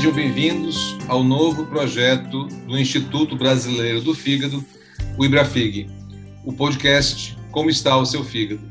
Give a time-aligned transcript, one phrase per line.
[0.00, 4.64] Sejam bem-vindos ao novo projeto do Instituto Brasileiro do Fígado,
[5.18, 5.90] o IBRAFIG,
[6.42, 8.62] o podcast Como está o seu fígado.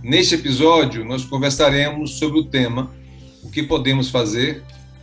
[0.00, 2.88] Neste episódio, nós conversaremos sobre o tema
[3.42, 4.62] O que podemos fazer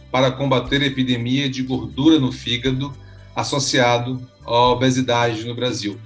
[0.09, 2.93] para combater a epidemia de gordura no fígado
[3.35, 5.99] associado à obesidade no Brasil.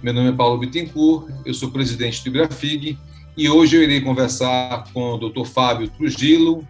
[0.00, 2.96] Meu nome é Paulo Bittencourt, eu sou presidente do IBRAFIG
[3.36, 5.44] e hoje eu irei conversar com o Dr.
[5.44, 6.64] Fábio Trujillo,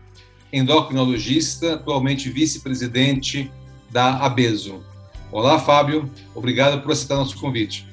[0.53, 3.51] endocrinologista, atualmente vice-presidente
[3.91, 4.83] da ABESO.
[5.31, 7.87] Olá, Fábio, obrigado por aceitar nosso convite.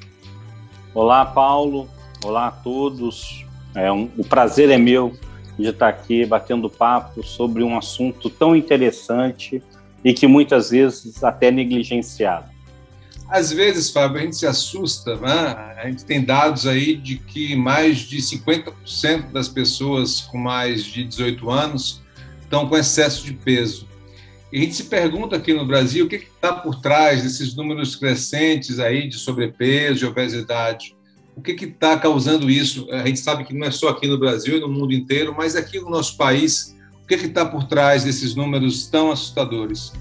[0.93, 1.89] Olá, Paulo,
[2.23, 3.45] olá a todos.
[3.75, 5.17] É um, o prazer é meu
[5.57, 9.61] de estar aqui batendo papo sobre um assunto tão interessante
[10.03, 12.51] e que muitas vezes até negligenciado.
[13.27, 15.75] Às vezes, Fábio, a gente se assusta, né?
[15.81, 21.03] a gente tem dados aí de que mais de 50% das pessoas com mais de
[21.03, 22.02] 18 anos
[22.53, 23.87] estão com excesso de peso.
[24.51, 27.95] E a gente se pergunta aqui no Brasil o que está por trás desses números
[27.95, 30.95] crescentes aí de sobrepeso e obesidade.
[31.35, 32.87] O que está causando isso?
[32.91, 35.55] A gente sabe que não é só aqui no Brasil e no mundo inteiro, mas
[35.55, 39.91] aqui no nosso país, o que está por trás desses números tão assustadores?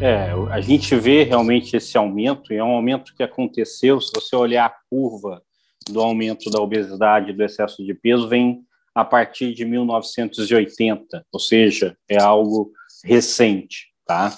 [0.00, 4.34] É, a gente vê realmente esse aumento, e é um aumento que aconteceu, se você
[4.34, 5.42] olhar a curva
[5.90, 11.40] do aumento da obesidade e do excesso de peso, vem a partir de 1980, ou
[11.40, 12.72] seja, é algo
[13.04, 14.36] recente, tá?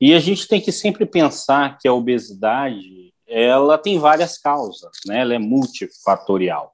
[0.00, 5.20] E a gente tem que sempre pensar que a obesidade, ela tem várias causas, né?
[5.20, 6.72] Ela é multifatorial.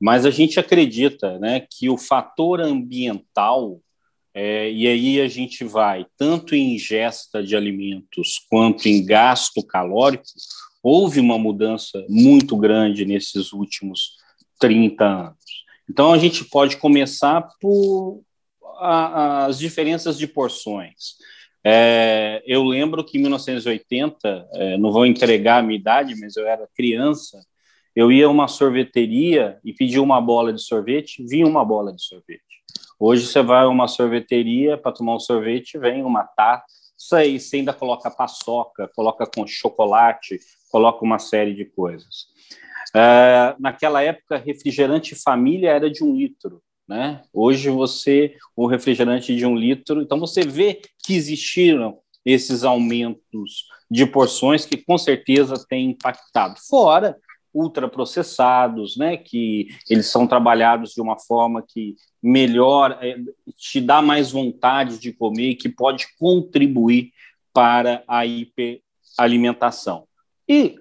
[0.00, 3.80] Mas a gente acredita, né, que o fator ambiental
[4.40, 10.22] é, e aí a gente vai tanto em ingesta de alimentos quanto em gasto calórico.
[10.80, 14.12] Houve uma mudança muito grande nesses últimos
[14.60, 15.37] 30 anos.
[15.88, 18.22] Então a gente pode começar por
[18.78, 21.16] a, as diferenças de porções.
[21.64, 26.46] É, eu lembro que em 1980, é, não vou entregar a minha idade, mas eu
[26.46, 27.38] era criança,
[27.94, 32.02] eu ia a uma sorveteria e pedia uma bola de sorvete, vinha uma bola de
[32.02, 32.42] sorvete.
[32.98, 36.64] Hoje você vai a uma sorveteria para tomar um sorvete, vem uma taça,
[37.16, 40.38] aí você ainda coloca paçoca, coloca com chocolate,
[40.70, 42.28] coloca uma série de coisas.
[42.94, 46.62] É, naquela época, refrigerante família era de um litro.
[46.86, 47.22] Né?
[47.32, 54.06] Hoje você, o refrigerante de um litro, então você vê que existiram esses aumentos de
[54.06, 56.56] porções que com certeza têm impactado.
[56.68, 57.16] Fora
[57.52, 63.16] ultraprocessados, né, que eles são trabalhados de uma forma que melhor é,
[63.56, 67.10] te dá mais vontade de comer, que pode contribuir
[67.52, 70.06] para a hiperalimentação.
[70.48, 70.78] E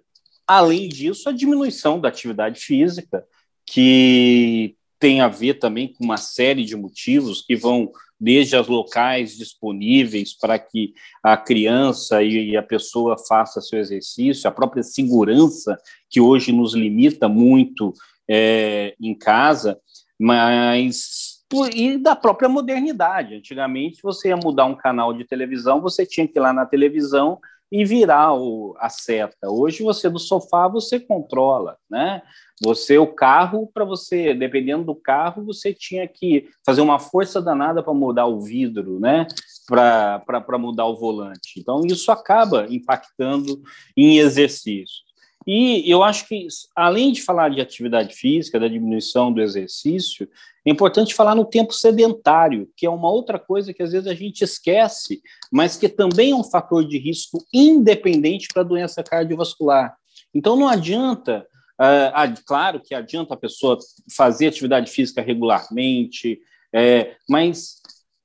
[0.48, 3.26] além disso, a diminuição da atividade física,
[3.66, 9.38] que tem a ver também com uma série de motivos que vão desde as locais
[9.38, 15.78] disponíveis para que a criança e a pessoa faça seu exercício, a própria segurança
[16.10, 17.94] que hoje nos limita muito
[18.28, 19.80] é, em casa,
[20.20, 21.28] mas
[21.74, 23.36] e da própria modernidade.
[23.36, 27.40] Antigamente, você ia mudar um canal de televisão, você tinha que ir lá na televisão
[27.72, 29.50] e virar o, a seta.
[29.50, 32.22] Hoje você do sofá você controla, né?
[32.64, 37.84] Você o carro para você, dependendo do carro, você tinha que fazer uma força danada
[37.84, 39.28] para mudar o vidro, né?
[39.68, 41.60] Para mudar o volante.
[41.60, 43.62] Então isso acaba impactando
[43.96, 45.08] em exercício.
[45.46, 46.46] E eu acho que,
[46.76, 50.28] além de falar de atividade física, da diminuição do exercício,
[50.68, 54.14] é importante falar no tempo sedentário, que é uma outra coisa que às vezes a
[54.14, 59.96] gente esquece, mas que também é um fator de risco independente para a doença cardiovascular.
[60.36, 61.48] Então não adianta,
[61.80, 63.80] uh, claro que adianta a pessoa
[64.14, 66.38] fazer atividade física regularmente,
[66.76, 67.78] é, mas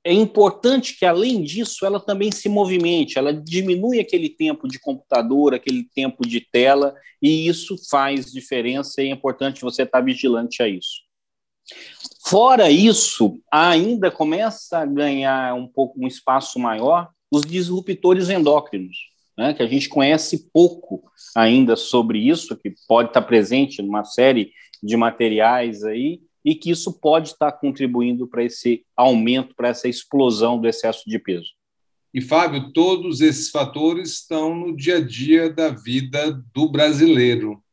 [0.03, 5.53] é importante que, além disso, ela também se movimente, ela diminui aquele tempo de computador,
[5.53, 10.67] aquele tempo de tela, e isso faz diferença e é importante você estar vigilante a
[10.67, 11.03] isso.
[12.25, 18.95] Fora isso, ainda começa a ganhar um pouco um espaço maior os disruptores endócrinos,
[19.37, 21.03] né, que a gente conhece pouco
[21.35, 26.99] ainda sobre isso, que pode estar presente numa série de materiais aí, e que isso
[26.99, 31.51] pode estar contribuindo para esse aumento, para essa explosão do excesso de peso.
[32.13, 37.63] E, Fábio, todos esses fatores estão no dia a dia da vida do brasileiro.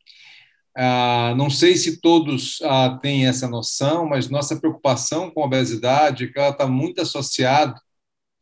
[0.82, 6.24] Ah, não sei se todos ah, têm essa noção, mas nossa preocupação com a obesidade
[6.24, 7.78] é que ela está muito associada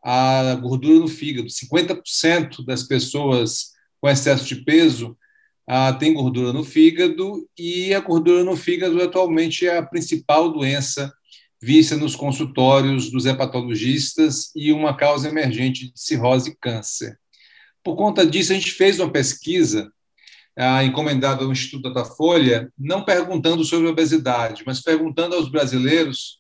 [0.00, 1.48] à gordura no fígado.
[1.48, 5.18] 50% das pessoas com excesso de peso
[5.66, 11.12] ah, gordura no fígado e a gordura no fígado atualmente é a principal doença
[11.60, 17.18] vista nos consultórios dos hepatologistas e uma causa emergente de cirrose e câncer.
[17.82, 19.92] Por conta disso, a gente fez uma pesquisa
[20.58, 26.38] ah, encomendada ao Instituto Datafolha, não perguntando sobre obesidade, mas perguntando aos brasileiros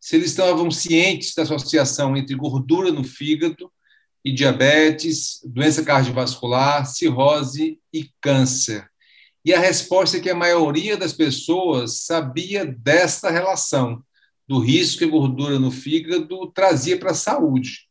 [0.00, 3.70] se eles estavam cientes da associação entre gordura no fígado
[4.24, 8.88] e diabetes, doença cardiovascular, cirrose e câncer.
[9.44, 14.02] E a resposta é que a maioria das pessoas sabia desta relação,
[14.48, 17.88] do risco que a gordura no fígado trazia para a saúde.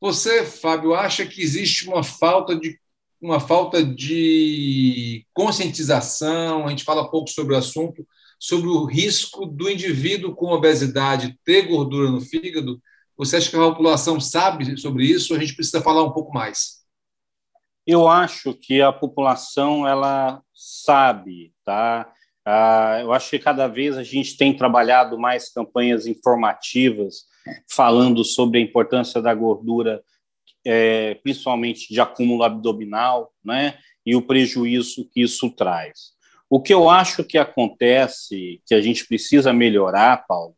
[0.00, 2.78] Você, Fábio, acha que existe uma falta de
[3.24, 6.66] uma falta de conscientização?
[6.66, 8.06] A gente fala pouco sobre o assunto,
[8.38, 12.80] sobre o risco do indivíduo com obesidade ter gordura no fígado.
[13.16, 15.34] Você acha que a população sabe sobre isso?
[15.34, 16.84] A gente precisa falar um pouco mais?
[17.86, 22.10] Eu acho que a população ela sabe, tá?
[22.44, 27.24] Ah, eu acho que cada vez a gente tem trabalhado mais campanhas informativas
[27.70, 30.02] falando sobre a importância da gordura,
[30.64, 33.78] é, principalmente de acúmulo abdominal, né?
[34.04, 36.12] E o prejuízo que isso traz.
[36.48, 40.54] O que eu acho que acontece, que a gente precisa melhorar, Paulo,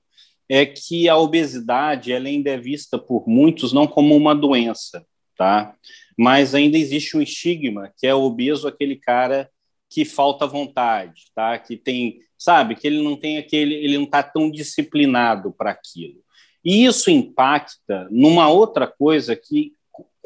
[0.48, 5.04] é que a obesidade ela ainda é vista por muitos não como uma doença,
[5.36, 5.74] tá?
[6.16, 9.50] mas ainda existe um estigma que é obeso aquele cara
[9.88, 11.58] que falta vontade, tá?
[11.58, 16.24] Que tem, sabe, que ele não tem aquele, ele não está tão disciplinado para aquilo.
[16.64, 19.74] E isso impacta numa outra coisa que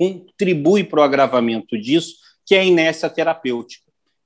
[0.01, 2.15] contribui para o agravamento disso,
[2.47, 3.85] que é a inércia terapêutica.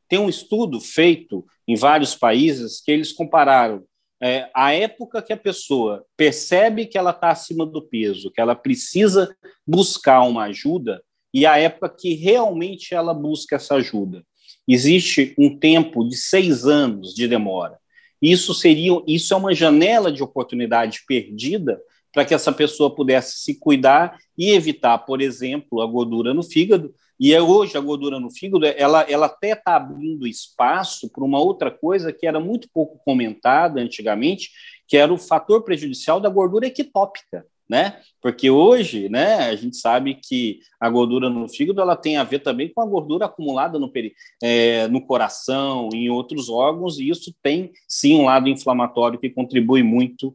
[0.09, 3.83] Tem um estudo feito em vários países que eles compararam
[4.23, 8.55] é, a época que a pessoa percebe que ela está acima do peso, que ela
[8.55, 9.35] precisa
[9.67, 14.25] buscar uma ajuda, e a época que realmente ela busca essa ajuda.
[14.69, 17.77] Existe um tempo de seis anos de demora.
[18.23, 21.81] Isso seria, isso é uma janela de oportunidade perdida
[22.15, 26.95] para que essa pessoa pudesse se cuidar e evitar, por exemplo, a gordura no fígado.
[27.19, 31.41] E é hoje a gordura no fígado, ela, ela até está abrindo espaço para uma
[31.41, 34.51] outra coisa que era muito pouco comentada antigamente,
[34.87, 37.99] que era o fator prejudicial da gordura equitópica né?
[38.21, 42.41] Porque hoje, né, a gente sabe que a gordura no fígado ela tem a ver
[42.41, 47.35] também com a gordura acumulada no, peri é, no coração, em outros órgãos, e isso
[47.43, 50.35] tem sim um lado inflamatório que contribui muito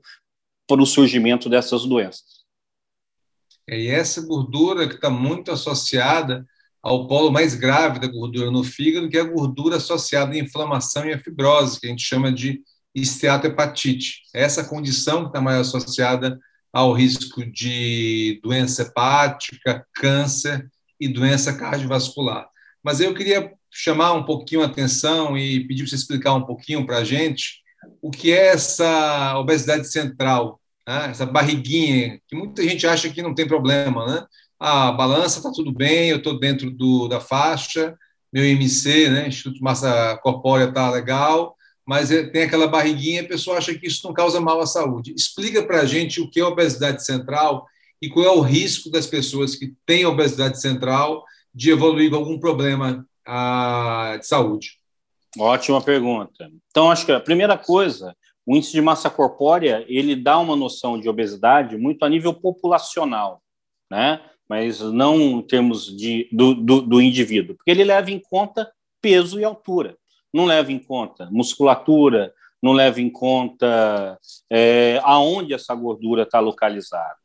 [0.69, 2.45] para o surgimento dessas doenças.
[3.68, 6.45] É, e essa gordura que está muito associada
[6.81, 11.06] ao polo mais grave da gordura no fígado, que é a gordura associada à inflamação
[11.06, 12.62] e à fibrose, que a gente chama de
[12.94, 14.21] esteatohepatite.
[14.33, 16.39] Essa condição que está mais associada
[16.71, 20.69] ao risco de doença hepática, câncer
[21.00, 22.48] e doença cardiovascular.
[22.83, 26.86] Mas eu queria chamar um pouquinho a atenção e pedir para você explicar um pouquinho
[26.86, 27.63] para a gente
[28.01, 30.58] o que é essa obesidade central,
[30.89, 31.12] né?
[31.12, 34.25] essa barriguinha, que muita gente acha que não tem problema, né?
[34.59, 37.95] A balança está tudo bem, eu estou dentro do, da faixa,
[38.33, 39.27] meu IMC, né?
[39.27, 41.56] Instituto Massa Corpórea está legal,
[41.86, 45.13] mas é, tem aquela barriguinha, a pessoa acha que isso não causa mal à saúde.
[45.15, 47.68] Explica para a gente o que é obesidade central
[48.01, 52.39] e qual é o risco das pessoas que têm obesidade central de evoluir com algum
[52.39, 54.80] problema ah, de saúde.
[55.38, 56.50] Ótima pergunta.
[56.71, 58.15] Então, acho que a primeira coisa,
[58.49, 63.41] o índice de massa corpórea, ele dá uma noção de obesidade muito a nível populacional,
[63.91, 64.21] né?
[64.47, 69.39] mas não em termos de, do, do, do indivíduo, porque ele leva em conta peso
[69.39, 69.95] e altura
[70.33, 74.18] não leva em conta musculatura, não leva em conta
[74.49, 77.18] é, aonde essa gordura está localizada.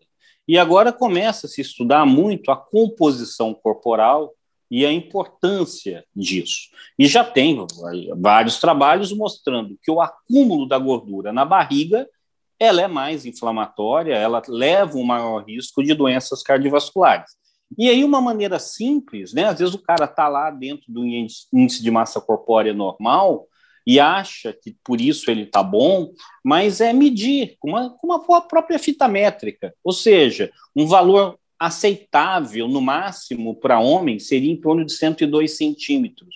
[0.47, 4.33] E agora começa a se estudar muito a composição corporal
[4.71, 6.71] e a importância disso.
[6.99, 7.65] E já tem
[8.17, 12.09] vários trabalhos mostrando que o acúmulo da gordura na barriga
[12.59, 17.33] ela é mais inflamatória, ela leva um maior risco de doenças cardiovasculares.
[17.77, 19.45] E aí, uma maneira simples, né?
[19.47, 23.49] Às vezes o cara está lá dentro do índice de massa corpórea normal
[23.87, 28.47] e acha que por isso ele está bom, mas é medir com uma, com uma
[28.47, 29.75] própria fita métrica.
[29.83, 36.35] Ou seja, um valor aceitável, no máximo, para homens seria em torno de 102 centímetros,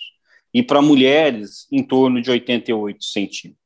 [0.51, 3.59] e para mulheres, em torno de 88 centímetros.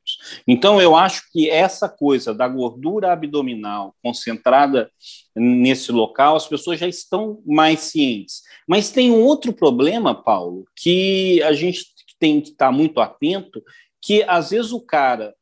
[0.45, 4.91] Então, eu acho que essa coisa da gordura abdominal concentrada
[5.33, 8.41] nesse local, as pessoas já estão mais cientes.
[8.67, 11.85] Mas tem um outro problema, Paulo, que a gente
[12.19, 13.63] tem que estar muito atento,
[14.01, 15.33] que às vezes o cara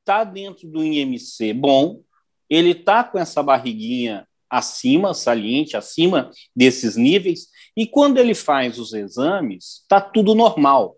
[0.00, 2.02] está dentro do IMC bom,
[2.50, 8.92] ele está com essa barriguinha acima, saliente, acima desses níveis, e quando ele faz os
[8.92, 10.96] exames, está tudo normal.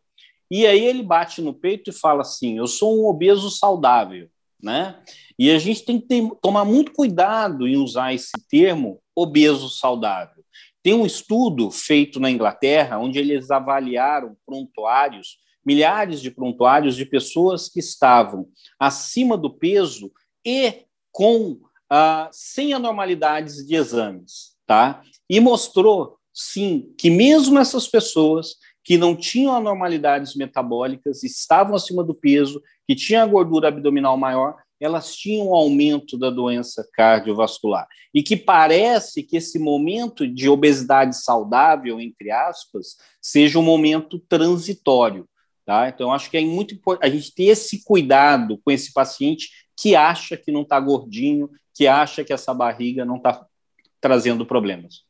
[0.50, 4.28] E aí ele bate no peito e fala assim: Eu sou um obeso saudável.
[4.62, 5.00] né?
[5.38, 10.44] E a gente tem que ter, tomar muito cuidado em usar esse termo obeso saudável.
[10.82, 17.68] Tem um estudo feito na Inglaterra onde eles avaliaram prontuários, milhares de prontuários de pessoas
[17.68, 18.46] que estavam
[18.78, 20.12] acima do peso
[20.44, 21.58] e com
[21.90, 25.02] ah, sem anormalidades de exames, tá?
[25.28, 32.14] E mostrou, sim, que mesmo essas pessoas que não tinham anormalidades metabólicas, estavam acima do
[32.14, 37.88] peso, que tinham a gordura abdominal maior, elas tinham um aumento da doença cardiovascular.
[38.14, 45.28] E que parece que esse momento de obesidade saudável, entre aspas, seja um momento transitório.
[45.64, 45.88] Tá?
[45.88, 49.96] Então, acho que é muito importante a gente ter esse cuidado com esse paciente que
[49.96, 53.46] acha que não está gordinho, que acha que essa barriga não está
[54.00, 55.02] trazendo problemas.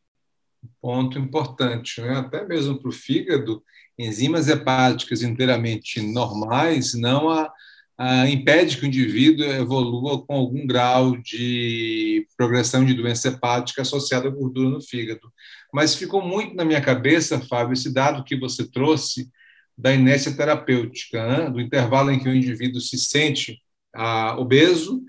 [0.81, 2.17] Ponto importante, né?
[2.17, 3.63] até mesmo para o fígado,
[3.97, 7.53] enzimas hepáticas inteiramente normais não a
[7.99, 14.29] ah, impede que o indivíduo evolua com algum grau de progressão de doença hepática associada
[14.29, 15.33] à gordura no fígado.
[15.73, 19.31] Mas ficou muito na minha cabeça, Fábio, esse dado que você trouxe
[19.79, 21.51] da inércia terapêutica, né?
[21.51, 23.63] do intervalo em que o indivíduo se sente
[23.95, 25.01] ah, obeso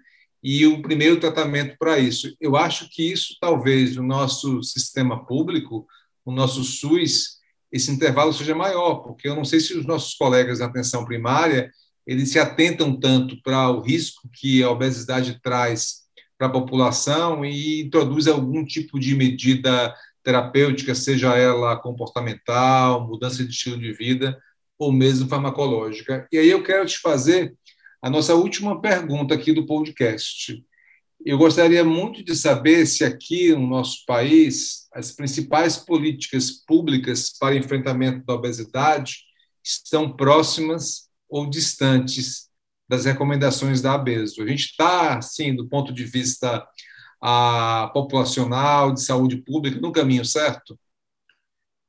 [0.49, 2.33] e o primeiro tratamento para isso.
[2.39, 5.85] Eu acho que isso, talvez, no nosso sistema público,
[6.23, 7.39] o nosso SUS,
[7.69, 11.69] esse intervalo seja maior, porque eu não sei se os nossos colegas da atenção primária
[12.05, 16.03] eles se atentam tanto para o risco que a obesidade traz
[16.37, 23.51] para a população e introduz algum tipo de medida terapêutica, seja ela comportamental, mudança de
[23.51, 24.41] estilo de vida
[24.79, 26.25] ou mesmo farmacológica.
[26.31, 27.53] E aí eu quero te fazer
[28.01, 30.63] a nossa última pergunta aqui do podcast.
[31.25, 37.55] Eu gostaria muito de saber se aqui no nosso país as principais políticas públicas para
[37.55, 39.23] enfrentamento da obesidade
[39.63, 42.47] estão próximas ou distantes
[42.87, 44.41] das recomendações da ABESO.
[44.41, 46.65] A gente está, assim, do ponto de vista
[47.21, 50.79] a, ah, populacional, de saúde pública, no caminho certo?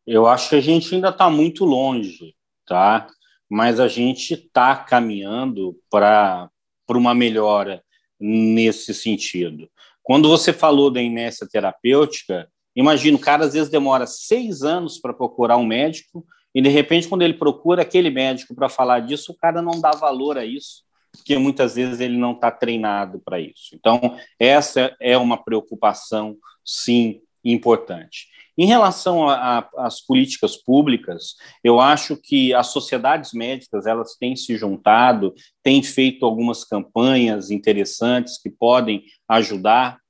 [0.07, 2.35] Eu acho que a gente ainda está muito longe,
[2.67, 3.07] tá?
[3.49, 6.51] Mas a gente está caminhando para
[6.89, 7.83] uma melhora
[8.21, 9.69] nesse sentido.
[10.03, 15.13] Quando você falou da inércia terapêutica, imagina, o cara às vezes demora seis anos para
[15.13, 19.37] procurar um médico e, de repente, quando ele procura aquele médico para falar disso, o
[19.37, 23.75] cara não dá valor a isso, porque muitas vezes ele não está treinado para isso.
[23.75, 28.29] Então, essa é uma preocupação, sim, importante.
[28.59, 35.33] Em relação às políticas públicas, eu acho que as sociedades médicas elas têm se juntado,
[35.63, 40.01] têm feito algumas campanhas interessantes que podem ajudar,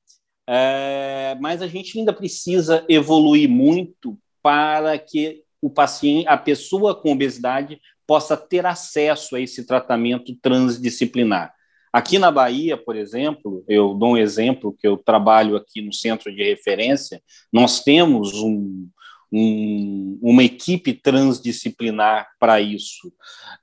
[0.48, 7.12] é, mas a gente ainda precisa evoluir muito para que o paciente, a pessoa com
[7.12, 11.52] obesidade possa ter acesso a esse tratamento transdisciplinar.
[11.92, 16.34] Aqui na Bahia, por exemplo, eu dou um exemplo que eu trabalho aqui no centro
[16.34, 18.88] de referência, nós temos um,
[19.32, 23.12] um, uma equipe transdisciplinar para isso.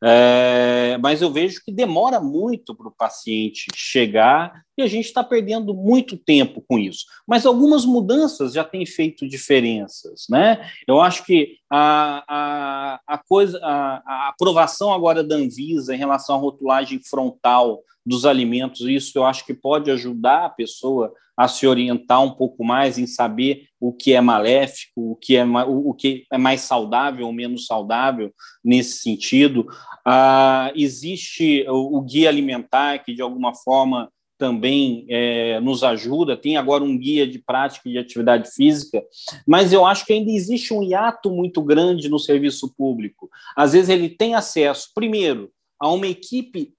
[0.03, 5.24] É, mas eu vejo que demora muito para o paciente chegar e a gente está
[5.24, 7.05] perdendo muito tempo com isso.
[7.27, 10.25] Mas algumas mudanças já têm feito diferenças.
[10.29, 10.70] Né?
[10.88, 16.36] Eu acho que a, a, a, coisa, a, a aprovação agora da Anvisa em relação
[16.36, 21.67] à rotulagem frontal dos alimentos, isso eu acho que pode ajudar a pessoa a se
[21.67, 26.25] orientar um pouco mais em saber o que é maléfico, o que é, o, que
[26.31, 28.33] é mais saudável ou menos saudável
[28.63, 29.67] nesse sentido.
[30.05, 36.57] Ah, existe o, o, guia alimentar, que de alguma forma também é, nos ajuda, tem
[36.57, 39.03] agora um guia de prática de atividade física,
[39.47, 43.29] mas eu acho que ainda existe um hiato muito grande no serviço público.
[43.55, 46.74] Às vezes ele tem acesso, primeiro, a uma equipe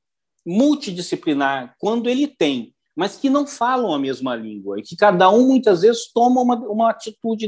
[0.47, 5.47] multidisciplinar, quando ele tem mas que não falam a mesma língua e que cada um
[5.49, 7.47] muitas vezes toma uma, uma atitude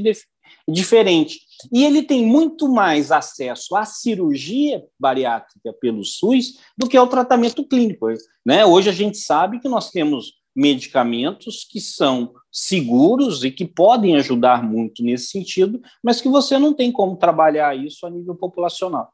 [0.69, 1.41] diferente.
[1.73, 7.67] E ele tem muito mais acesso à cirurgia bariátrica pelo SUS do que ao tratamento
[7.67, 8.07] clínico.
[8.45, 8.65] Né?
[8.65, 14.63] Hoje a gente sabe que nós temos medicamentos que são seguros e que podem ajudar
[14.63, 19.11] muito nesse sentido, mas que você não tem como trabalhar isso a nível populacional.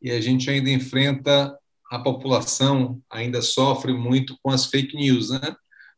[0.00, 1.58] E a gente ainda enfrenta
[1.94, 5.54] a população ainda sofre muito com as fake news, né?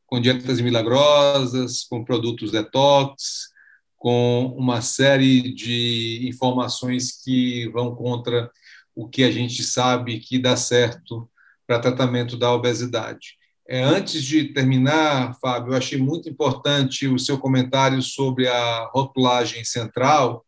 [0.06, 3.48] com dietas milagrosas, com produtos detox,
[3.96, 8.50] com uma série de informações que vão contra
[8.94, 11.28] o que a gente sabe que dá certo
[11.66, 13.38] para tratamento da obesidade.
[13.66, 19.64] É, antes de terminar, Fábio, eu achei muito importante o seu comentário sobre a rotulagem
[19.64, 20.44] central,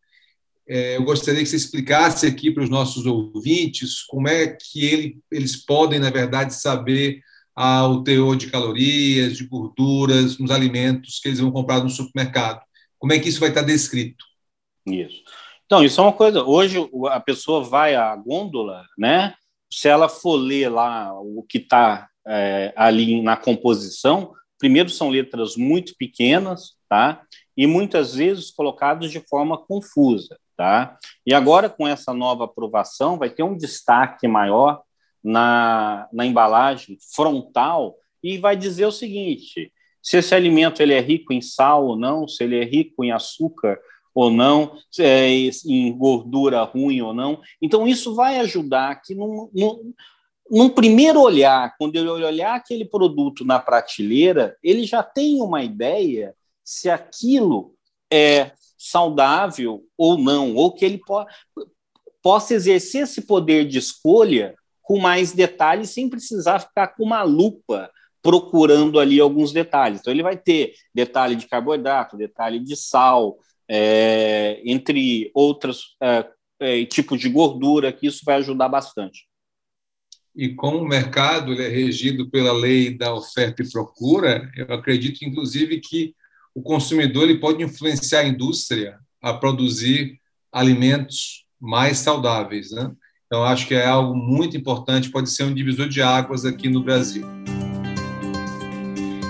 [0.69, 5.57] eu gostaria que você explicasse aqui para os nossos ouvintes como é que ele, eles
[5.57, 7.21] podem, na verdade, saber
[7.55, 12.63] ao teor de calorias, de gorduras nos alimentos que eles vão comprar no supermercado.
[12.99, 14.25] Como é que isso vai estar descrito?
[14.87, 15.23] Isso.
[15.67, 16.45] Então, isso é uma coisa.
[16.45, 16.79] Hoje
[17.11, 19.35] a pessoa vai à gôndola, né?
[19.73, 25.57] Se ela for ler lá o que está é, ali na composição, primeiro são letras
[25.57, 27.23] muito pequenas, tá?
[27.57, 30.99] E muitas vezes colocadas de forma confusa, tá?
[31.25, 34.83] E agora com essa nova aprovação vai ter um destaque maior
[35.23, 39.73] na, na embalagem frontal e vai dizer o seguinte:
[40.03, 43.13] se esse alimento ele é rico em sal ou não, se ele é rico em
[43.13, 43.79] açúcar
[44.13, 47.41] ou não, é, em gordura ruim ou não.
[47.63, 49.93] Então, isso vai ajudar que, num, num,
[50.51, 56.35] num, primeiro olhar, quando ele olhar aquele produto na prateleira, ele já tem uma ideia
[56.65, 57.77] se aquilo
[58.13, 61.27] é saudável ou não, ou que ele po
[62.23, 67.91] possa exercer esse poder de escolha com mais detalhes, sem precisar ficar com uma lupa
[68.23, 70.01] procurando ali alguns detalhes.
[70.01, 76.27] Então, ele vai ter detalhe de carboidrato, detalhe de sal, é, entre outros é,
[76.61, 79.27] é, tipos de gordura, que isso vai ajudar bastante.
[80.35, 85.81] E como o mercado é regido pela lei da oferta e procura, eu acredito, inclusive,
[85.81, 86.15] que
[86.59, 90.19] o consumidor ele pode influenciar a indústria a produzir
[90.53, 92.73] alimentos mais saudáveis.
[92.73, 92.91] Né?
[93.27, 96.83] Então, acho que é algo muito importante, pode ser um divisor de águas aqui no
[96.83, 97.25] Brasil.